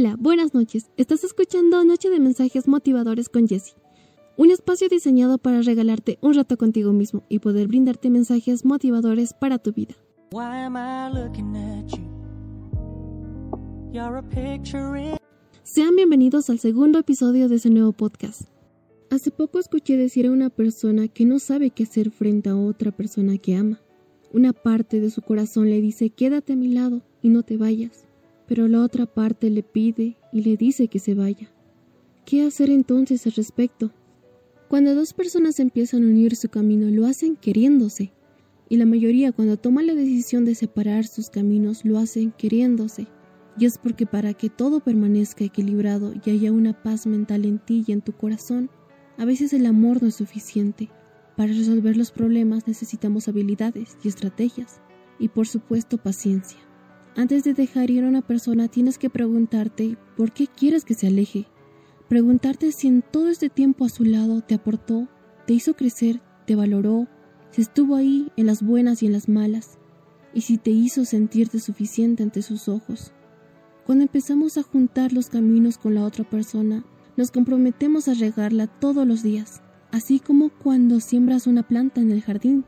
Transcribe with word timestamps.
Hola, 0.00 0.14
buenas 0.16 0.54
noches. 0.54 0.92
Estás 0.96 1.24
escuchando 1.24 1.82
Noche 1.82 2.08
de 2.08 2.20
Mensajes 2.20 2.68
Motivadores 2.68 3.28
con 3.28 3.48
Jesse. 3.48 3.74
Un 4.36 4.52
espacio 4.52 4.88
diseñado 4.88 5.38
para 5.38 5.60
regalarte 5.60 6.20
un 6.22 6.34
rato 6.34 6.56
contigo 6.56 6.92
mismo 6.92 7.24
y 7.28 7.40
poder 7.40 7.66
brindarte 7.66 8.08
mensajes 8.08 8.64
motivadores 8.64 9.34
para 9.34 9.58
tu 9.58 9.72
vida. 9.72 9.96
Sean 15.64 15.96
bienvenidos 15.96 16.48
al 16.48 16.60
segundo 16.60 17.00
episodio 17.00 17.48
de 17.48 17.56
ese 17.56 17.68
nuevo 17.68 17.90
podcast. 17.90 18.42
Hace 19.10 19.32
poco 19.32 19.58
escuché 19.58 19.96
decir 19.96 20.26
a 20.26 20.30
una 20.30 20.48
persona 20.48 21.08
que 21.08 21.24
no 21.24 21.40
sabe 21.40 21.70
qué 21.70 21.82
hacer 21.82 22.12
frente 22.12 22.50
a 22.50 22.56
otra 22.56 22.92
persona 22.92 23.36
que 23.36 23.56
ama. 23.56 23.80
Una 24.32 24.52
parte 24.52 25.00
de 25.00 25.10
su 25.10 25.22
corazón 25.22 25.68
le 25.68 25.80
dice 25.80 26.10
quédate 26.10 26.52
a 26.52 26.56
mi 26.56 26.68
lado 26.68 27.02
y 27.20 27.30
no 27.30 27.42
te 27.42 27.56
vayas 27.56 28.07
pero 28.48 28.66
la 28.66 28.82
otra 28.82 29.06
parte 29.06 29.50
le 29.50 29.62
pide 29.62 30.16
y 30.32 30.40
le 30.40 30.56
dice 30.56 30.88
que 30.88 30.98
se 30.98 31.14
vaya. 31.14 31.52
¿Qué 32.24 32.42
hacer 32.42 32.70
entonces 32.70 33.26
al 33.26 33.32
respecto? 33.32 33.92
Cuando 34.68 34.94
dos 34.94 35.12
personas 35.12 35.60
empiezan 35.60 36.02
a 36.02 36.06
unir 36.06 36.34
su 36.34 36.48
camino 36.48 36.90
lo 36.90 37.06
hacen 37.06 37.36
queriéndose, 37.36 38.12
y 38.68 38.76
la 38.76 38.86
mayoría 38.86 39.32
cuando 39.32 39.56
toman 39.56 39.86
la 39.86 39.94
decisión 39.94 40.44
de 40.44 40.54
separar 40.54 41.06
sus 41.06 41.30
caminos 41.30 41.84
lo 41.84 41.98
hacen 41.98 42.32
queriéndose, 42.36 43.06
y 43.58 43.64
es 43.64 43.78
porque 43.78 44.06
para 44.06 44.34
que 44.34 44.50
todo 44.50 44.80
permanezca 44.80 45.44
equilibrado 45.44 46.12
y 46.24 46.30
haya 46.30 46.52
una 46.52 46.82
paz 46.82 47.06
mental 47.06 47.44
en 47.44 47.58
ti 47.58 47.84
y 47.86 47.92
en 47.92 48.02
tu 48.02 48.12
corazón, 48.12 48.70
a 49.16 49.24
veces 49.24 49.52
el 49.52 49.66
amor 49.66 50.02
no 50.02 50.08
es 50.08 50.14
suficiente. 50.14 50.90
Para 51.36 51.52
resolver 51.52 51.96
los 51.96 52.10
problemas 52.10 52.66
necesitamos 52.66 53.26
habilidades 53.28 53.96
y 54.02 54.08
estrategias, 54.08 54.80
y 55.18 55.28
por 55.28 55.48
supuesto 55.48 55.98
paciencia. 55.98 56.67
Antes 57.16 57.44
de 57.44 57.54
dejar 57.54 57.90
ir 57.90 58.04
a 58.04 58.08
una 58.08 58.22
persona 58.22 58.68
tienes 58.68 58.98
que 58.98 59.10
preguntarte 59.10 59.96
por 60.16 60.32
qué 60.32 60.46
quieres 60.46 60.84
que 60.84 60.94
se 60.94 61.06
aleje. 61.06 61.46
Preguntarte 62.08 62.72
si 62.72 62.88
en 62.88 63.02
todo 63.02 63.28
este 63.28 63.50
tiempo 63.50 63.84
a 63.84 63.88
su 63.88 64.04
lado 64.04 64.40
te 64.40 64.54
aportó, 64.54 65.08
te 65.46 65.54
hizo 65.54 65.74
crecer, 65.74 66.20
te 66.46 66.54
valoró, 66.54 67.08
si 67.50 67.62
estuvo 67.62 67.96
ahí 67.96 68.30
en 68.36 68.46
las 68.46 68.62
buenas 68.62 69.02
y 69.02 69.06
en 69.06 69.12
las 69.12 69.28
malas, 69.28 69.78
y 70.32 70.42
si 70.42 70.58
te 70.58 70.70
hizo 70.70 71.04
sentirte 71.04 71.58
suficiente 71.58 72.22
ante 72.22 72.42
sus 72.42 72.68
ojos. 72.68 73.12
Cuando 73.86 74.04
empezamos 74.04 74.58
a 74.58 74.62
juntar 74.62 75.12
los 75.12 75.28
caminos 75.28 75.78
con 75.78 75.94
la 75.94 76.04
otra 76.04 76.28
persona, 76.28 76.84
nos 77.16 77.30
comprometemos 77.30 78.06
a 78.08 78.14
regarla 78.14 78.66
todos 78.66 79.06
los 79.06 79.22
días, 79.22 79.62
así 79.90 80.20
como 80.20 80.50
cuando 80.50 81.00
siembras 81.00 81.46
una 81.46 81.66
planta 81.66 82.00
en 82.00 82.12
el 82.12 82.22
jardín. 82.22 82.64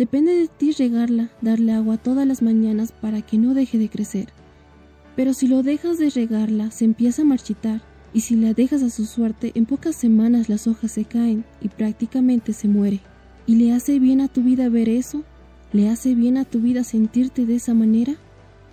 Depende 0.00 0.34
de 0.34 0.48
ti 0.48 0.72
regarla, 0.72 1.28
darle 1.42 1.72
agua 1.72 1.98
todas 1.98 2.26
las 2.26 2.40
mañanas 2.40 2.90
para 2.90 3.20
que 3.20 3.36
no 3.36 3.52
deje 3.52 3.76
de 3.76 3.90
crecer. 3.90 4.30
Pero 5.14 5.34
si 5.34 5.46
lo 5.46 5.62
dejas 5.62 5.98
de 5.98 6.08
regarla, 6.08 6.70
se 6.70 6.86
empieza 6.86 7.20
a 7.20 7.26
marchitar, 7.26 7.82
y 8.14 8.22
si 8.22 8.34
la 8.34 8.54
dejas 8.54 8.82
a 8.82 8.88
su 8.88 9.04
suerte, 9.04 9.52
en 9.54 9.66
pocas 9.66 9.94
semanas 9.94 10.48
las 10.48 10.66
hojas 10.66 10.92
se 10.92 11.04
caen 11.04 11.44
y 11.60 11.68
prácticamente 11.68 12.54
se 12.54 12.66
muere. 12.66 13.00
¿Y 13.46 13.56
le 13.56 13.74
hace 13.74 13.98
bien 13.98 14.22
a 14.22 14.28
tu 14.28 14.42
vida 14.42 14.70
ver 14.70 14.88
eso? 14.88 15.22
¿Le 15.70 15.90
hace 15.90 16.14
bien 16.14 16.38
a 16.38 16.46
tu 16.46 16.60
vida 16.60 16.82
sentirte 16.82 17.44
de 17.44 17.56
esa 17.56 17.74
manera? 17.74 18.14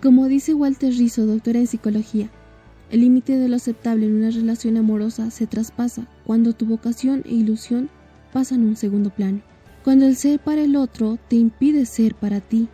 Como 0.00 0.28
dice 0.28 0.54
Walter 0.54 0.94
Rizzo, 0.94 1.26
doctora 1.26 1.58
en 1.58 1.66
psicología, 1.66 2.30
el 2.90 3.00
límite 3.00 3.36
de 3.36 3.50
lo 3.50 3.56
aceptable 3.56 4.06
en 4.06 4.16
una 4.16 4.30
relación 4.30 4.78
amorosa 4.78 5.30
se 5.30 5.46
traspasa 5.46 6.08
cuando 6.24 6.54
tu 6.54 6.64
vocación 6.64 7.22
e 7.26 7.34
ilusión 7.34 7.90
pasan 8.32 8.62
a 8.62 8.68
un 8.68 8.76
segundo 8.76 9.10
plano. 9.10 9.42
Cuando 9.84 10.06
el 10.06 10.16
ser 10.16 10.40
para 10.40 10.62
el 10.62 10.76
otro 10.76 11.18
te 11.28 11.36
impide 11.36 11.86
ser 11.86 12.14
para 12.14 12.40
ti. 12.40 12.68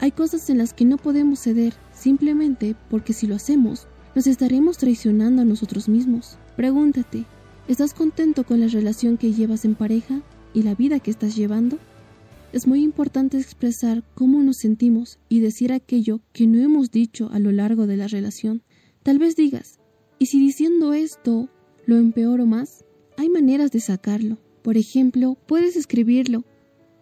Hay 0.00 0.10
cosas 0.10 0.50
en 0.50 0.58
las 0.58 0.72
que 0.74 0.84
no 0.84 0.98
podemos 0.98 1.40
ceder 1.40 1.74
simplemente 1.92 2.76
porque 2.90 3.12
si 3.12 3.26
lo 3.26 3.36
hacemos, 3.36 3.86
nos 4.14 4.26
estaremos 4.26 4.78
traicionando 4.78 5.42
a 5.42 5.44
nosotros 5.44 5.88
mismos. 5.88 6.38
Pregúntate, 6.56 7.24
¿estás 7.66 7.94
contento 7.94 8.44
con 8.44 8.60
la 8.60 8.68
relación 8.68 9.16
que 9.16 9.32
llevas 9.32 9.64
en 9.64 9.74
pareja 9.74 10.20
y 10.52 10.62
la 10.62 10.74
vida 10.74 11.00
que 11.00 11.10
estás 11.10 11.34
llevando? 11.34 11.78
Es 12.52 12.68
muy 12.68 12.84
importante 12.84 13.38
expresar 13.38 14.04
cómo 14.14 14.40
nos 14.42 14.58
sentimos 14.58 15.18
y 15.28 15.40
decir 15.40 15.72
aquello 15.72 16.20
que 16.32 16.46
no 16.46 16.60
hemos 16.60 16.92
dicho 16.92 17.28
a 17.32 17.40
lo 17.40 17.50
largo 17.50 17.88
de 17.88 17.96
la 17.96 18.06
relación. 18.06 18.62
Tal 19.02 19.18
vez 19.18 19.34
digas, 19.34 19.80
¿y 20.20 20.26
si 20.26 20.38
diciendo 20.38 20.92
esto 20.92 21.48
lo 21.86 21.96
empeoro 21.96 22.46
más? 22.46 22.84
Hay 23.16 23.28
maneras 23.28 23.72
de 23.72 23.80
sacarlo. 23.80 24.38
Por 24.64 24.78
ejemplo, 24.78 25.36
puedes 25.46 25.76
escribirlo, 25.76 26.42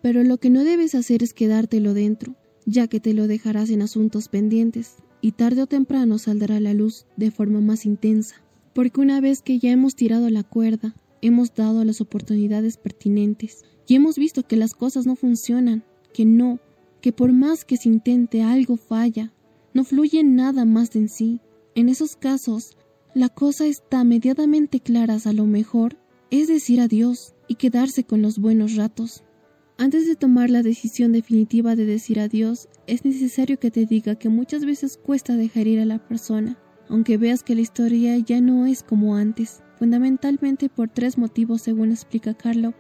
pero 0.02 0.24
lo 0.24 0.38
que 0.38 0.50
no 0.50 0.64
debes 0.64 0.96
hacer 0.96 1.22
es 1.22 1.32
quedártelo 1.32 1.94
dentro, 1.94 2.34
ya 2.66 2.88
que 2.88 2.98
te 2.98 3.14
lo 3.14 3.28
dejarás 3.28 3.70
en 3.70 3.82
asuntos 3.82 4.26
pendientes 4.26 4.96
y 5.20 5.30
tarde 5.30 5.62
o 5.62 5.68
temprano 5.68 6.18
saldrá 6.18 6.56
a 6.56 6.60
la 6.60 6.74
luz 6.74 7.06
de 7.16 7.30
forma 7.30 7.60
más 7.60 7.86
intensa. 7.86 8.42
Porque 8.74 9.00
una 9.00 9.20
vez 9.20 9.42
que 9.42 9.60
ya 9.60 9.70
hemos 9.70 9.94
tirado 9.94 10.28
la 10.28 10.42
cuerda, 10.42 10.96
hemos 11.20 11.54
dado 11.54 11.84
las 11.84 12.00
oportunidades 12.00 12.78
pertinentes 12.78 13.62
y 13.86 13.94
hemos 13.94 14.16
visto 14.16 14.42
que 14.42 14.56
las 14.56 14.74
cosas 14.74 15.06
no 15.06 15.14
funcionan, 15.14 15.84
que 16.12 16.24
no, 16.24 16.58
que 17.00 17.12
por 17.12 17.32
más 17.32 17.64
que 17.64 17.76
se 17.76 17.88
intente 17.88 18.42
algo 18.42 18.76
falla, 18.76 19.32
no 19.72 19.84
fluye 19.84 20.24
nada 20.24 20.64
más 20.64 20.90
de 20.90 20.98
en 20.98 21.08
sí. 21.08 21.40
En 21.76 21.88
esos 21.88 22.16
casos, 22.16 22.76
la 23.14 23.28
cosa 23.28 23.66
está 23.66 24.02
mediadamente 24.02 24.80
clara 24.80 25.18
a 25.24 25.32
lo 25.32 25.46
mejor 25.46 26.02
es 26.32 26.48
decir 26.48 26.80
adiós 26.80 27.34
y 27.52 27.56
quedarse 27.56 28.04
con 28.04 28.22
los 28.22 28.38
buenos 28.38 28.76
ratos. 28.76 29.24
Antes 29.76 30.06
de 30.06 30.16
tomar 30.16 30.48
la 30.48 30.62
decisión 30.62 31.12
definitiva 31.12 31.76
de 31.76 31.84
decir 31.84 32.18
adiós, 32.18 32.66
es 32.86 33.04
necesario 33.04 33.58
que 33.58 33.70
te 33.70 33.84
diga 33.84 34.14
que 34.14 34.30
muchas 34.30 34.64
veces 34.64 34.96
cuesta 34.96 35.36
dejar 35.36 35.66
ir 35.66 35.78
a 35.78 35.84
la 35.84 35.98
persona, 35.98 36.56
aunque 36.88 37.18
veas 37.18 37.42
que 37.42 37.54
la 37.54 37.60
historia 37.60 38.16
ya 38.16 38.40
no 38.40 38.64
es 38.64 38.82
como 38.82 39.16
antes, 39.16 39.62
fundamentalmente 39.78 40.70
por 40.70 40.88
tres 40.88 41.18
motivos 41.18 41.60
según 41.60 41.90
explica 41.90 42.32
Carlo. 42.32 42.72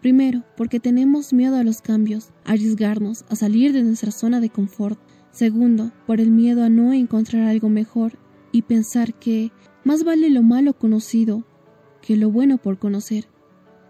Primero, 0.00 0.42
porque 0.56 0.80
tenemos 0.80 1.34
miedo 1.34 1.56
a 1.56 1.64
los 1.64 1.82
cambios, 1.82 2.30
a 2.46 2.52
arriesgarnos, 2.52 3.26
a 3.28 3.36
salir 3.36 3.74
de 3.74 3.82
nuestra 3.82 4.10
zona 4.10 4.40
de 4.40 4.48
confort. 4.48 4.98
Segundo, 5.32 5.92
por 6.06 6.18
el 6.18 6.30
miedo 6.30 6.64
a 6.64 6.70
no 6.70 6.94
encontrar 6.94 7.42
algo 7.42 7.68
mejor 7.68 8.18
y 8.52 8.62
pensar 8.62 9.12
que 9.12 9.52
más 9.84 10.02
vale 10.02 10.30
lo 10.30 10.42
malo 10.42 10.72
conocido 10.72 11.44
que 12.00 12.16
lo 12.16 12.30
bueno 12.30 12.56
por 12.56 12.78
conocer 12.78 13.28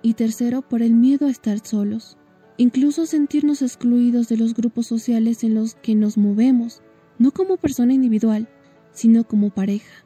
y 0.03 0.15
tercero 0.15 0.63
por 0.63 0.83
el 0.83 0.95
miedo 0.95 1.27
a 1.27 1.31
estar 1.31 1.59
solos, 1.65 2.17
incluso 2.57 3.07
sentirnos 3.07 3.63
excluidos 3.63 4.29
de 4.29 4.37
los 4.37 4.55
grupos 4.55 4.87
sociales 4.87 5.45
en 5.45 5.55
los 5.55 5.75
que 5.75 5.95
nos 5.95 6.19
movemos, 6.19 6.83
no 7.19 7.31
como 7.31 7.57
persona 7.57 7.93
individual, 7.93 8.49
sino 8.93 9.25
como 9.25 9.51
pareja. 9.51 10.05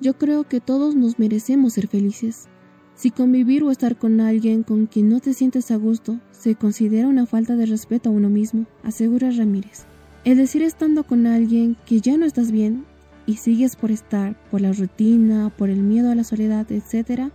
Yo 0.00 0.18
creo 0.18 0.44
que 0.44 0.60
todos 0.60 0.94
nos 0.96 1.18
merecemos 1.18 1.74
ser 1.74 1.86
felices. 1.88 2.48
Si 2.94 3.10
convivir 3.10 3.62
o 3.62 3.70
estar 3.70 3.96
con 3.96 4.20
alguien 4.20 4.62
con 4.62 4.86
quien 4.86 5.08
no 5.08 5.20
te 5.20 5.34
sientes 5.34 5.70
a 5.70 5.76
gusto 5.76 6.20
se 6.30 6.54
considera 6.54 7.08
una 7.08 7.26
falta 7.26 7.56
de 7.56 7.66
respeto 7.66 8.08
a 8.08 8.12
uno 8.12 8.28
mismo, 8.28 8.66
asegura 8.82 9.30
Ramírez. 9.30 9.84
Es 10.24 10.36
decir, 10.36 10.62
estando 10.62 11.04
con 11.04 11.26
alguien 11.26 11.76
que 11.86 12.00
ya 12.00 12.16
no 12.16 12.24
estás 12.24 12.50
bien 12.50 12.84
y 13.26 13.36
sigues 13.36 13.76
por 13.76 13.90
estar, 13.90 14.36
por 14.50 14.60
la 14.60 14.72
rutina, 14.72 15.52
por 15.56 15.70
el 15.70 15.82
miedo 15.82 16.10
a 16.10 16.14
la 16.14 16.24
soledad, 16.24 16.70
etc., 16.70 17.32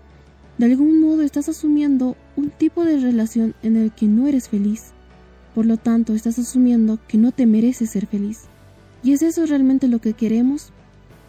de 0.59 0.65
algún 0.65 0.99
modo 0.99 1.21
estás 1.21 1.47
asumiendo 1.47 2.17
un 2.35 2.49
tipo 2.49 2.83
de 2.83 2.99
relación 2.99 3.55
en 3.63 3.77
el 3.77 3.93
que 3.93 4.07
no 4.07 4.27
eres 4.27 4.49
feliz. 4.49 4.91
Por 5.55 5.65
lo 5.65 5.77
tanto, 5.77 6.13
estás 6.13 6.37
asumiendo 6.37 6.99
que 7.07 7.17
no 7.17 7.31
te 7.31 7.45
mereces 7.45 7.91
ser 7.91 8.07
feliz. 8.07 8.41
¿Y 9.01 9.13
es 9.13 9.21
eso 9.21 9.45
realmente 9.45 9.87
lo 9.87 9.99
que 9.99 10.11
queremos? 10.11 10.73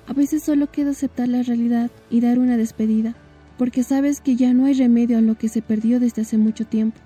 A 0.09 0.15
veces 0.15 0.43
solo 0.43 0.73
queda 0.73 0.91
aceptar 0.91 1.29
la 1.29 1.45
realidad 1.45 1.93
y 2.11 2.21
dar 2.21 2.41
una 2.41 2.57
despedida, 2.57 3.15
porque 3.57 3.85
sabes 3.85 4.21
que 4.21 4.35
ya 4.35 4.53
no 4.53 4.67
hay 4.67 4.75
remedio 4.75 5.19
a 5.19 5.21
lo 5.23 5.37
que 5.37 5.49
se 5.49 5.63
perdió 5.63 6.01
desde 6.01 6.23
hace 6.23 6.37
mucho 6.37 6.67
tiempo. 6.67 6.99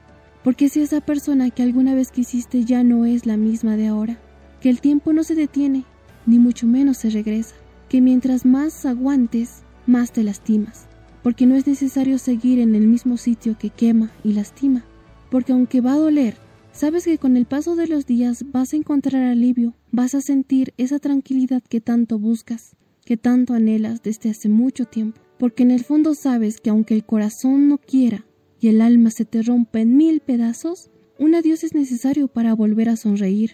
Porque 0.43 0.71
si 0.71 0.81
esa 0.81 1.03
persona 1.03 1.51
que 1.51 1.63
alguna 1.63 1.95
vez 1.95 2.11
quisiste 2.11 2.65
ya 2.65 2.85
no 2.85 3.05
es 3.05 3.27
la 3.27 3.37
misma 3.37 3.77
de 3.77 3.89
ahora, 3.89 4.19
que 4.63 4.71
el 4.71 4.81
tiempo 4.81 5.13
no 5.13 5.25
se 5.25 5.35
detiene, 5.35 5.85
ni 6.25 6.39
mucho 6.39 6.67
menos 6.67 6.97
se 6.97 7.11
regresa, 7.11 7.55
que 7.91 8.01
mientras 8.01 8.47
más 8.47 8.87
aguantes, 8.87 9.63
más 9.87 10.11
te 10.11 10.23
lastimas 10.23 10.89
porque 11.25 11.47
no 11.47 11.57
es 11.57 11.67
necesario 11.67 12.19
seguir 12.19 12.59
en 12.59 12.75
el 12.75 12.87
mismo 12.87 13.17
sitio 13.17 13.57
que 13.59 13.71
quema 13.71 14.13
y 14.23 14.35
lastima, 14.35 14.85
porque 15.31 15.53
aunque 15.55 15.81
va 15.81 15.95
a 15.95 15.99
doler, 15.99 16.37
sabes 16.71 17.07
que 17.07 17.17
con 17.17 17.39
el 17.39 17.47
paso 17.47 17.77
de 17.77 17.87
los 17.87 18.05
días 18.05 18.45
vas 18.53 18.75
a 18.75 18.77
encontrar 18.77 19.23
alivio, 19.23 19.73
vas 19.91 20.15
a 20.15 20.21
sentir 20.21 20.75
esa 20.77 20.99
tranquilidad 20.99 21.63
que 21.63 21.81
tanto 21.81 22.19
buscas, 22.19 22.77
que 23.07 23.17
tanto 23.17 23.55
anhelas 23.55 24.03
desde 24.03 24.29
hace 24.29 24.51
mucho 24.51 24.85
tiempo, 24.85 25.19
porque 25.39 25.63
en 25.63 25.71
el 25.71 25.83
fondo 25.83 26.15
sabes 26.15 26.61
que 26.61 26.69
aunque 26.69 26.93
el 26.93 27.07
corazón 27.07 27.69
no 27.69 27.79
quiera 27.79 28.27
y 28.61 28.69
el 28.69 28.83
alma 28.83 29.11
se 29.11 29.25
te 29.25 29.43
rompa 29.43 29.81
en 29.81 29.97
mil 29.97 30.21
pedazos, 30.21 30.91
un 31.19 31.35
adiós 31.35 31.65
es 31.65 31.73
necesario 31.73 32.29
para 32.29 32.55
volver 32.55 32.91
a 32.91 32.97
sonreír. 32.97 33.53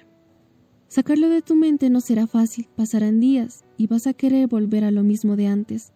Sacarlo 0.89 1.29
de 1.29 1.41
tu 1.41 1.55
mente 1.55 1.89
no 1.89 2.01
será 2.01 2.27
fácil, 2.27 2.67
pasarán 2.75 3.21
días 3.21 3.65
y 3.77 3.87
vas 3.87 4.09
a 4.09 4.13
querer 4.13 4.49
volver 4.49 4.83
a 4.83 4.91
lo 4.91 5.05
mismo 5.05 5.37
de 5.37 5.47
antes, 5.47 5.93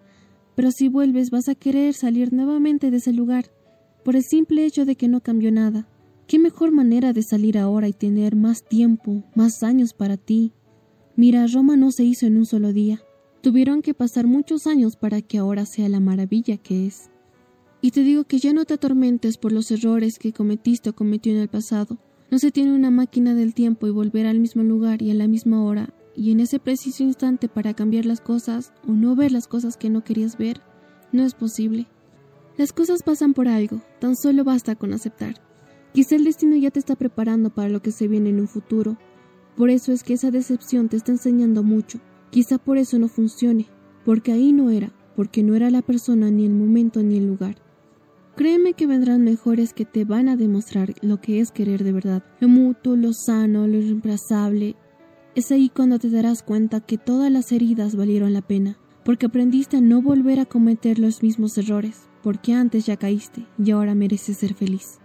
pero 0.54 0.70
si 0.70 0.88
vuelves 0.88 1.30
vas 1.30 1.48
a 1.48 1.54
querer 1.54 1.94
salir 1.94 2.32
nuevamente 2.32 2.90
de 2.90 2.98
ese 2.98 3.12
lugar, 3.12 3.50
por 4.04 4.16
el 4.16 4.22
simple 4.22 4.64
hecho 4.64 4.84
de 4.84 4.96
que 4.96 5.08
no 5.08 5.20
cambió 5.20 5.50
nada. 5.50 5.88
¿Qué 6.26 6.38
mejor 6.38 6.70
manera 6.70 7.12
de 7.12 7.22
salir 7.22 7.58
ahora 7.58 7.88
y 7.88 7.92
tener 7.92 8.36
más 8.36 8.64
tiempo, 8.64 9.24
más 9.34 9.62
años 9.62 9.92
para 9.92 10.16
ti? 10.16 10.52
Mira, 11.16 11.46
Roma 11.46 11.76
no 11.76 11.90
se 11.90 12.04
hizo 12.04 12.26
en 12.26 12.36
un 12.36 12.46
solo 12.46 12.72
día. 12.72 13.02
Tuvieron 13.40 13.82
que 13.82 13.94
pasar 13.94 14.26
muchos 14.26 14.66
años 14.66 14.96
para 14.96 15.20
que 15.20 15.38
ahora 15.38 15.66
sea 15.66 15.88
la 15.88 16.00
maravilla 16.00 16.56
que 16.56 16.86
es. 16.86 17.10
Y 17.82 17.90
te 17.90 18.00
digo 18.00 18.24
que 18.24 18.38
ya 18.38 18.54
no 18.54 18.64
te 18.64 18.74
atormentes 18.74 19.36
por 19.36 19.52
los 19.52 19.70
errores 19.70 20.18
que 20.18 20.32
cometiste 20.32 20.90
o 20.90 20.94
cometió 20.94 21.32
en 21.32 21.38
el 21.38 21.48
pasado. 21.48 21.98
No 22.30 22.38
se 22.38 22.50
tiene 22.50 22.74
una 22.74 22.90
máquina 22.90 23.34
del 23.34 23.52
tiempo 23.52 23.86
y 23.86 23.90
volver 23.90 24.26
al 24.26 24.40
mismo 24.40 24.62
lugar 24.62 25.02
y 25.02 25.10
a 25.10 25.14
la 25.14 25.28
misma 25.28 25.62
hora 25.62 25.92
y 26.16 26.32
en 26.32 26.40
ese 26.40 26.58
preciso 26.58 27.02
instante 27.02 27.48
para 27.48 27.74
cambiar 27.74 28.06
las 28.06 28.20
cosas 28.20 28.72
o 28.86 28.92
no 28.92 29.16
ver 29.16 29.32
las 29.32 29.48
cosas 29.48 29.76
que 29.76 29.90
no 29.90 30.04
querías 30.04 30.38
ver, 30.38 30.60
no 31.12 31.22
es 31.22 31.34
posible. 31.34 31.86
Las 32.56 32.72
cosas 32.72 33.02
pasan 33.02 33.34
por 33.34 33.48
algo, 33.48 33.80
tan 34.00 34.16
solo 34.16 34.44
basta 34.44 34.76
con 34.76 34.92
aceptar. 34.92 35.34
Quizá 35.92 36.16
el 36.16 36.24
destino 36.24 36.56
ya 36.56 36.70
te 36.70 36.78
está 36.78 36.96
preparando 36.96 37.50
para 37.50 37.68
lo 37.68 37.82
que 37.82 37.92
se 37.92 38.08
viene 38.08 38.30
en 38.30 38.40
un 38.40 38.48
futuro. 38.48 38.96
Por 39.56 39.70
eso 39.70 39.92
es 39.92 40.02
que 40.02 40.14
esa 40.14 40.30
decepción 40.30 40.88
te 40.88 40.96
está 40.96 41.12
enseñando 41.12 41.62
mucho. 41.62 42.00
Quizá 42.30 42.58
por 42.58 42.78
eso 42.78 42.98
no 42.98 43.08
funcione, 43.08 43.66
porque 44.04 44.32
ahí 44.32 44.52
no 44.52 44.70
era, 44.70 44.92
porque 45.14 45.42
no 45.42 45.54
era 45.54 45.70
la 45.70 45.82
persona, 45.82 46.30
ni 46.30 46.46
el 46.46 46.52
momento, 46.52 47.02
ni 47.02 47.18
el 47.18 47.26
lugar. 47.26 47.56
Créeme 48.36 48.72
que 48.72 48.88
vendrán 48.88 49.22
mejores 49.22 49.72
que 49.72 49.84
te 49.84 50.04
van 50.04 50.28
a 50.28 50.36
demostrar 50.36 50.94
lo 51.02 51.20
que 51.20 51.38
es 51.38 51.52
querer 51.52 51.84
de 51.84 51.92
verdad, 51.92 52.24
lo 52.40 52.48
mutuo, 52.48 52.96
lo 52.96 53.12
sano, 53.12 53.68
lo 53.68 53.76
irreemplazable, 53.76 54.74
es 55.34 55.50
ahí 55.50 55.68
cuando 55.68 55.98
te 55.98 56.10
darás 56.10 56.42
cuenta 56.42 56.80
que 56.80 56.98
todas 56.98 57.30
las 57.30 57.50
heridas 57.50 57.96
valieron 57.96 58.32
la 58.32 58.42
pena, 58.42 58.76
porque 59.04 59.26
aprendiste 59.26 59.78
a 59.78 59.80
no 59.80 60.00
volver 60.00 60.38
a 60.38 60.46
cometer 60.46 60.98
los 60.98 61.22
mismos 61.22 61.58
errores, 61.58 62.02
porque 62.22 62.52
antes 62.52 62.86
ya 62.86 62.96
caíste 62.96 63.44
y 63.58 63.72
ahora 63.72 63.94
mereces 63.94 64.38
ser 64.38 64.54
feliz. 64.54 64.98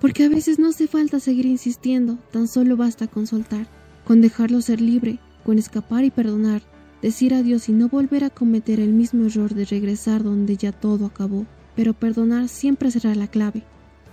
Porque 0.00 0.24
a 0.24 0.28
veces 0.28 0.58
no 0.58 0.68
hace 0.68 0.86
falta 0.86 1.18
seguir 1.18 1.46
insistiendo, 1.46 2.18
tan 2.30 2.46
solo 2.46 2.76
basta 2.76 3.08
con 3.08 3.26
soltar, 3.26 3.66
con 4.04 4.20
dejarlo 4.20 4.60
ser 4.60 4.80
libre, 4.80 5.18
con 5.44 5.58
escapar 5.58 6.04
y 6.04 6.10
perdonar, 6.10 6.62
decir 7.02 7.34
adiós 7.34 7.68
y 7.68 7.72
no 7.72 7.88
volver 7.88 8.24
a 8.24 8.30
cometer 8.30 8.80
el 8.80 8.92
mismo 8.92 9.26
error 9.26 9.54
de 9.54 9.64
regresar 9.64 10.22
donde 10.22 10.56
ya 10.56 10.72
todo 10.72 11.06
acabó. 11.06 11.46
Pero 11.74 11.92
perdonar 11.92 12.48
siempre 12.48 12.90
será 12.92 13.14
la 13.16 13.26
clave, 13.26 13.64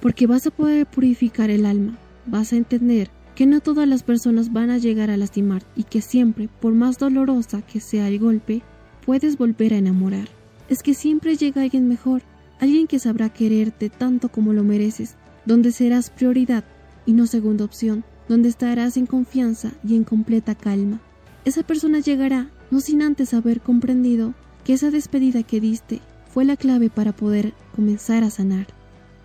porque 0.02 0.26
vas 0.26 0.48
a 0.48 0.52
poder 0.52 0.88
purificar 0.88 1.52
el 1.52 1.66
alma, 1.68 1.98
vas 2.26 2.54
a 2.54 2.56
entender 2.56 3.12
que 3.36 3.46
no 3.46 3.62
todas 3.62 3.88
las 3.88 4.04
personas 4.04 4.52
van 4.52 4.70
a 4.70 4.78
llegar 4.78 5.10
a 5.10 5.18
lastimar 5.18 5.64
y 5.76 5.84
que 5.84 6.02
siempre, 6.02 6.50
por 6.60 6.74
más 6.74 6.98
dolorosa 6.98 7.62
que 7.62 7.80
sea 7.80 8.08
el 8.08 8.20
golpe, 8.20 8.62
puedes 9.06 9.38
volver 9.38 9.74
a 9.74 9.78
enamorar. 9.78 10.28
Es 10.70 10.84
que 10.84 10.94
siempre 10.94 11.36
llega 11.36 11.62
alguien 11.62 11.88
mejor, 11.88 12.22
alguien 12.60 12.88
que 12.88 13.00
sabrá 13.00 13.30
quererte 13.30 13.90
tanto 13.90 14.30
como 14.30 14.54
lo 14.54 14.64
mereces, 14.64 15.16
donde 15.46 15.72
serás 15.72 16.10
prioridad 16.10 16.64
y 17.06 17.14
no 17.14 17.26
segunda 17.26 17.66
opción, 17.66 18.04
donde 18.28 18.50
estarás 18.50 18.98
en 18.98 19.06
confianza 19.06 19.72
y 19.88 19.96
en 19.96 20.04
completa 20.04 20.56
calma. 20.56 21.02
Esa 21.44 21.64
persona 21.64 22.00
llegará 22.00 22.50
no 22.70 22.80
sin 22.80 23.02
antes 23.02 23.34
haber 23.34 23.62
comprendido 23.62 24.34
que 24.64 24.74
esa 24.74 24.92
despedida 24.92 25.44
que 25.44 25.60
diste 25.60 26.02
fue 26.32 26.46
la 26.46 26.56
clave 26.56 26.90
para 26.90 27.14
poder 27.14 27.54
comenzar 27.76 28.24
a 28.24 28.30
sanar. 28.30 28.68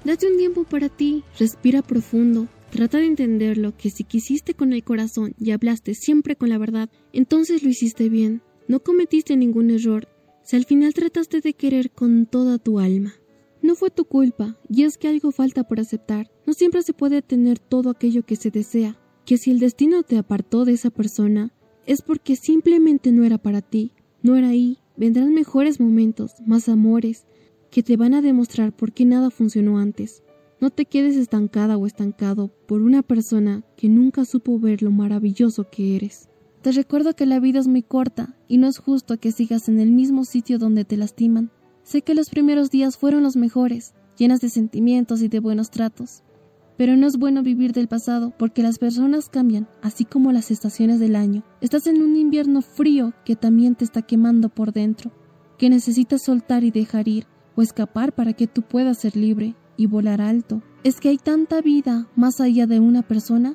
Date 0.04 0.26
un 0.26 0.38
tiempo 0.38 0.64
para 0.64 0.88
ti, 0.88 1.24
respira 1.38 1.82
profundo, 1.82 2.48
Trata 2.70 2.98
de 2.98 3.06
entenderlo 3.06 3.76
que 3.76 3.90
si 3.90 4.04
quisiste 4.04 4.54
con 4.54 4.72
el 4.72 4.82
corazón 4.82 5.34
y 5.38 5.52
hablaste 5.52 5.94
siempre 5.94 6.36
con 6.36 6.48
la 6.48 6.58
verdad, 6.58 6.90
entonces 7.12 7.62
lo 7.62 7.70
hiciste 7.70 8.08
bien. 8.08 8.42
No 8.68 8.80
cometiste 8.80 9.36
ningún 9.36 9.70
error. 9.70 10.08
Si 10.42 10.56
al 10.56 10.64
final 10.64 10.92
trataste 10.92 11.40
de 11.40 11.54
querer 11.54 11.90
con 11.90 12.26
toda 12.26 12.58
tu 12.58 12.78
alma. 12.78 13.14
No 13.62 13.74
fue 13.74 13.90
tu 13.90 14.04
culpa, 14.04 14.56
y 14.68 14.82
es 14.82 14.98
que 14.98 15.08
algo 15.08 15.32
falta 15.32 15.64
por 15.64 15.80
aceptar. 15.80 16.30
No 16.46 16.52
siempre 16.52 16.82
se 16.82 16.92
puede 16.92 17.22
tener 17.22 17.58
todo 17.58 17.90
aquello 17.90 18.24
que 18.24 18.36
se 18.36 18.50
desea. 18.50 18.98
Que 19.24 19.38
si 19.38 19.50
el 19.50 19.58
destino 19.58 20.02
te 20.02 20.18
apartó 20.18 20.64
de 20.64 20.72
esa 20.72 20.90
persona, 20.90 21.52
es 21.86 22.02
porque 22.02 22.36
simplemente 22.36 23.10
no 23.12 23.24
era 23.24 23.38
para 23.38 23.62
ti. 23.62 23.92
No 24.22 24.36
era 24.36 24.48
ahí. 24.48 24.78
Vendrán 24.96 25.34
mejores 25.34 25.80
momentos, 25.80 26.34
más 26.46 26.68
amores, 26.68 27.26
que 27.70 27.82
te 27.82 27.96
van 27.96 28.14
a 28.14 28.22
demostrar 28.22 28.74
por 28.74 28.92
qué 28.92 29.04
nada 29.04 29.30
funcionó 29.30 29.78
antes. 29.78 30.22
No 30.66 30.70
te 30.70 30.84
quedes 30.84 31.14
estancada 31.14 31.76
o 31.76 31.86
estancado 31.86 32.48
por 32.66 32.82
una 32.82 33.04
persona 33.04 33.62
que 33.76 33.88
nunca 33.88 34.24
supo 34.24 34.58
ver 34.58 34.82
lo 34.82 34.90
maravilloso 34.90 35.70
que 35.70 35.94
eres. 35.94 36.28
Te 36.60 36.72
recuerdo 36.72 37.14
que 37.14 37.24
la 37.24 37.38
vida 37.38 37.60
es 37.60 37.68
muy 37.68 37.84
corta 37.84 38.34
y 38.48 38.58
no 38.58 38.66
es 38.66 38.78
justo 38.78 39.16
que 39.16 39.30
sigas 39.30 39.68
en 39.68 39.78
el 39.78 39.92
mismo 39.92 40.24
sitio 40.24 40.58
donde 40.58 40.84
te 40.84 40.96
lastiman. 40.96 41.52
Sé 41.84 42.02
que 42.02 42.16
los 42.16 42.30
primeros 42.30 42.68
días 42.68 42.96
fueron 42.96 43.22
los 43.22 43.36
mejores, 43.36 43.94
llenas 44.18 44.40
de 44.40 44.48
sentimientos 44.48 45.22
y 45.22 45.28
de 45.28 45.38
buenos 45.38 45.70
tratos. 45.70 46.24
Pero 46.76 46.96
no 46.96 47.06
es 47.06 47.16
bueno 47.16 47.44
vivir 47.44 47.70
del 47.70 47.86
pasado 47.86 48.32
porque 48.36 48.64
las 48.64 48.80
personas 48.80 49.28
cambian, 49.28 49.68
así 49.82 50.04
como 50.04 50.32
las 50.32 50.50
estaciones 50.50 50.98
del 50.98 51.14
año. 51.14 51.44
Estás 51.60 51.86
en 51.86 52.02
un 52.02 52.16
invierno 52.16 52.60
frío 52.60 53.12
que 53.24 53.36
también 53.36 53.76
te 53.76 53.84
está 53.84 54.02
quemando 54.02 54.48
por 54.48 54.72
dentro, 54.72 55.12
que 55.58 55.70
necesitas 55.70 56.22
soltar 56.22 56.64
y 56.64 56.72
dejar 56.72 57.06
ir 57.06 57.28
o 57.54 57.62
escapar 57.62 58.16
para 58.16 58.32
que 58.32 58.48
tú 58.48 58.62
puedas 58.62 58.98
ser 58.98 59.14
libre 59.14 59.54
y 59.76 59.86
volar 59.86 60.20
alto. 60.20 60.62
Es 60.84 61.00
que 61.00 61.08
hay 61.08 61.18
tanta 61.18 61.60
vida 61.60 62.08
más 62.16 62.40
allá 62.40 62.66
de 62.66 62.80
una 62.80 63.02
persona, 63.02 63.54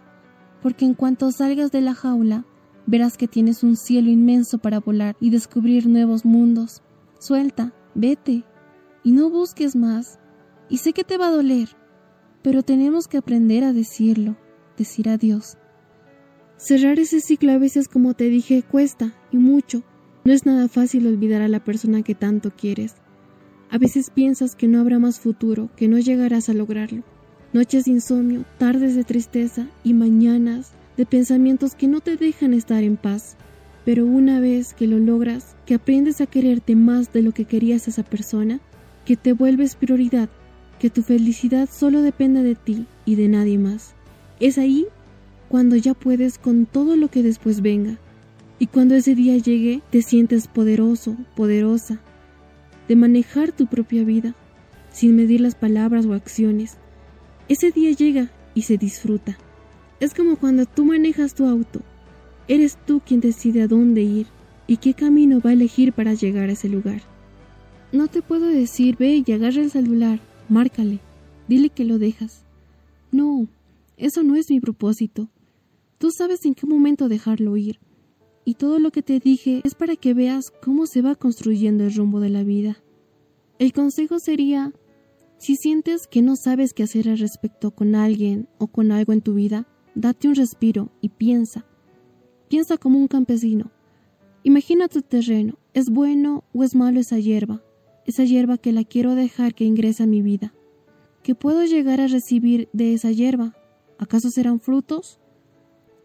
porque 0.62 0.85
en 0.85 0.94
cuanto 0.94 1.31
salgas 1.31 1.71
de 1.71 1.81
la 1.81 1.94
jaula, 1.94 2.45
verás 2.85 3.18
que 3.18 3.27
tienes 3.27 3.63
un 3.63 3.77
cielo 3.77 4.09
inmenso 4.09 4.57
para 4.57 4.79
volar 4.79 5.15
y 5.19 5.29
descubrir 5.29 5.88
nuevos 5.88 6.25
mundos. 6.25 6.81
Suelta, 7.19 7.73
vete, 7.95 8.44
y 9.03 9.12
no 9.12 9.29
busques 9.29 9.75
más. 9.75 10.19
Y 10.69 10.77
sé 10.77 10.94
que 10.94 11.03
te 11.03 11.18
va 11.18 11.27
a 11.27 11.31
doler, 11.31 11.69
pero 12.41 12.63
tenemos 12.63 13.07
que 13.07 13.17
aprender 13.17 13.63
a 13.63 13.74
decirlo, 13.74 14.38
decir 14.77 15.09
adiós. 15.09 15.57
Cerrar 16.57 17.00
ese 17.00 17.21
ciclo 17.21 17.51
a 17.51 17.57
veces, 17.57 17.88
como 17.88 18.13
te 18.13 18.25
dije, 18.25 18.63
cuesta, 18.63 19.13
y 19.31 19.38
mucho. 19.38 19.83
No 20.24 20.33
es 20.33 20.45
nada 20.45 20.67
fácil 20.67 21.07
olvidar 21.07 21.41
a 21.41 21.47
la 21.47 21.63
persona 21.63 22.03
que 22.03 22.13
tanto 22.13 22.51
quieres. 22.51 23.00
A 23.71 23.77
veces 23.77 24.09
piensas 24.09 24.53
que 24.53 24.68
no 24.68 24.81
habrá 24.81 25.00
más 25.00 25.21
futuro, 25.21 25.69
que 25.77 25.88
no 25.88 25.97
llegarás 25.97 26.50
a 26.50 26.53
lograrlo. 26.53 27.03
Noches 27.53 27.85
de 27.85 27.91
insomnio, 27.91 28.44
tardes 28.57 28.95
de 28.95 29.06
tristeza 29.06 29.65
y 29.81 29.94
mañanas 29.94 30.73
de 30.97 31.06
pensamientos 31.06 31.73
que 31.75 31.88
no 31.88 32.01
te 32.01 32.18
dejan 32.18 32.53
estar 32.53 32.83
en 32.83 32.97
paz. 32.97 33.38
Pero 33.85 34.06
una 34.06 34.41
vez 34.41 34.73
que 34.73 34.88
lo 34.88 35.00
logras, 35.00 35.56
que 35.65 35.75
aprendes 35.75 36.19
a 36.19 36.25
quererte 36.25 36.75
más 36.75 37.13
de 37.13 37.21
lo 37.21 37.31
que 37.31 37.45
querías 37.45 37.88
a 37.88 37.91
esa 37.91 38.03
persona, 38.03 38.59
que 39.06 39.15
te 39.15 39.31
vuelves 39.31 39.75
prioridad, 39.75 40.27
que 40.77 40.89
tu 40.89 41.01
felicidad 41.01 41.69
solo 41.71 42.01
depende 42.01 42.44
de 42.44 42.56
ti 42.56 42.88
y 43.06 43.15
de 43.15 43.29
nadie 43.29 43.57
más. 43.57 43.94
Es 44.41 44.57
ahí 44.57 44.85
cuando 45.47 45.77
ya 45.77 45.94
puedes 45.94 46.39
con 46.39 46.65
todo 46.65 46.97
lo 46.97 47.07
que 47.07 47.24
después 47.24 47.62
venga. 47.62 47.97
Y 48.59 48.67
cuando 48.67 48.95
ese 48.95 49.15
día 49.15 49.38
llegue, 49.38 49.81
te 49.91 50.01
sientes 50.01 50.50
poderoso, 50.50 51.15
poderosa, 51.38 52.01
de 52.88 52.95
manejar 52.95 53.51
tu 53.51 53.67
propia 53.67 54.03
vida, 54.03 54.35
sin 54.91 55.15
medir 55.15 55.41
las 55.41 55.55
palabras 55.55 56.05
o 56.05 56.13
acciones. 56.13 56.77
Ese 57.47 57.71
día 57.71 57.91
llega 57.91 58.31
y 58.53 58.63
se 58.63 58.77
disfruta. 58.77 59.38
Es 60.00 60.13
como 60.13 60.35
cuando 60.35 60.65
tú 60.65 60.85
manejas 60.85 61.33
tu 61.33 61.45
auto. 61.45 61.81
Eres 62.47 62.77
tú 62.85 63.01
quien 63.05 63.21
decide 63.21 63.61
a 63.61 63.67
dónde 63.67 64.01
ir 64.01 64.27
y 64.67 64.77
qué 64.77 64.93
camino 64.93 65.39
va 65.39 65.51
a 65.51 65.53
elegir 65.53 65.93
para 65.93 66.13
llegar 66.13 66.50
a 66.50 66.53
ese 66.53 66.69
lugar. 66.69 67.01
No 67.91 68.07
te 68.07 68.21
puedo 68.21 68.47
decir, 68.47 68.97
ve 68.97 69.23
y 69.25 69.31
agarra 69.31 69.61
el 69.61 69.71
celular, 69.71 70.19
márcale, 70.50 71.00
dile 71.47 71.69
que 71.69 71.85
lo 71.85 72.00
dejas. 72.00 72.43
No, 73.11 73.47
eso 73.97 74.23
no 74.23 74.35
es 74.35 74.50
mi 74.50 74.59
propósito. 74.59 75.29
Tú 75.97 76.09
sabes 76.11 76.45
en 76.45 76.55
qué 76.55 76.65
momento 76.65 77.09
dejarlo 77.09 77.55
ir 77.57 77.79
y 78.45 78.55
todo 78.55 78.79
lo 78.79 78.91
que 78.91 79.03
te 79.03 79.19
dije 79.19 79.62
es 79.63 79.75
para 79.75 79.95
que 79.95 80.13
veas 80.13 80.51
cómo 80.63 80.86
se 80.86 81.01
va 81.01 81.15
construyendo 81.15 81.83
el 81.83 81.95
rumbo 81.95 82.19
de 82.19 82.29
la 82.29 82.43
vida. 82.43 82.83
El 83.60 83.74
consejo 83.74 84.19
sería, 84.19 84.74
si 85.38 85.55
sientes 85.55 86.07
que 86.07 86.21
no 86.21 86.36
sabes 86.36 86.74
qué 86.74 86.83
hacer 86.83 87.10
al 87.10 87.19
respecto 87.19 87.71
con 87.71 87.95
alguien 87.95 88.48
o 88.57 88.67
con 88.67 88.91
algo 88.91 89.13
en 89.13 89.21
tu 89.21 89.33
vida, 89.33 89.67
date 89.95 90.27
un 90.27 90.36
respiro 90.36 90.91
y 91.01 91.10
piensa. 91.10 91.65
Piensa 92.50 92.77
como 92.77 92.98
un 92.98 93.07
campesino. 93.07 93.71
Imagina 94.43 94.88
tu 94.88 95.01
terreno, 95.01 95.60
¿es 95.74 95.89
bueno 95.89 96.43
o 96.53 96.63
es 96.63 96.75
malo 96.75 97.00
esa 97.00 97.19
hierba? 97.19 97.63
Esa 98.07 98.24
hierba 98.24 98.57
que 98.57 98.71
la 98.71 98.83
quiero 98.83 99.13
dejar 99.13 99.53
que 99.53 99.65
ingrese 99.65 100.03
a 100.03 100.07
mi 100.07 100.21
vida. 100.24 100.53
¿Qué 101.21 101.36
puedo 101.36 101.63
llegar 101.63 102.01
a 102.01 102.07
recibir 102.07 102.67
de 102.74 102.95
esa 102.95 103.12
hierba? 103.12 103.55
¿Acaso 104.00 104.31
serán 104.31 104.60
frutos? 104.60 105.19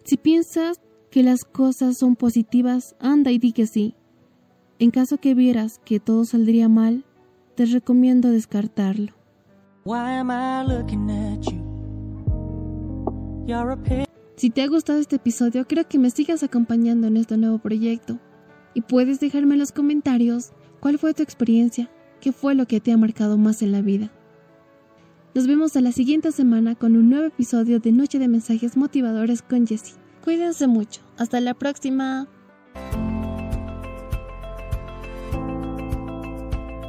Si 0.04 0.18
piensas 0.18 0.82
que 1.10 1.22
las 1.22 1.44
cosas 1.44 1.98
son 1.98 2.16
positivas, 2.16 2.96
anda 3.00 3.30
y 3.30 3.38
di 3.38 3.52
que 3.52 3.66
sí. 3.66 3.94
En 4.78 4.90
caso 4.90 5.18
que 5.18 5.34
vieras 5.34 5.80
que 5.84 6.00
todo 6.00 6.24
saldría 6.24 6.68
mal, 6.68 7.04
te 7.54 7.64
recomiendo 7.66 8.30
descartarlo. 8.30 9.12
Si 14.36 14.50
te 14.50 14.62
ha 14.62 14.66
gustado 14.68 14.98
este 14.98 15.16
episodio, 15.16 15.66
creo 15.66 15.88
que 15.88 15.98
me 15.98 16.10
sigas 16.10 16.42
acompañando 16.42 17.06
en 17.06 17.16
este 17.16 17.36
nuevo 17.36 17.58
proyecto. 17.58 18.18
Y 18.74 18.82
puedes 18.82 19.20
dejarme 19.20 19.54
en 19.54 19.60
los 19.60 19.72
comentarios 19.72 20.52
cuál 20.80 20.98
fue 20.98 21.14
tu 21.14 21.22
experiencia, 21.22 21.88
qué 22.20 22.32
fue 22.32 22.54
lo 22.54 22.66
que 22.66 22.80
te 22.80 22.92
ha 22.92 22.98
marcado 22.98 23.38
más 23.38 23.62
en 23.62 23.72
la 23.72 23.80
vida. 23.80 24.12
Nos 25.34 25.46
vemos 25.46 25.76
a 25.76 25.80
la 25.80 25.92
siguiente 25.92 26.32
semana 26.32 26.74
con 26.74 26.96
un 26.96 27.08
nuevo 27.08 27.26
episodio 27.26 27.78
de 27.78 27.92
Noche 27.92 28.18
de 28.18 28.28
Mensajes 28.28 28.76
Motivadores 28.76 29.40
con 29.42 29.66
Jessie. 29.66 29.94
Cuídense 30.26 30.66
mucho. 30.66 31.02
Hasta 31.18 31.38
la 31.40 31.54
próxima. 31.54 32.26